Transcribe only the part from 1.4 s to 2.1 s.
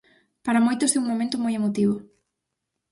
moi emotivo.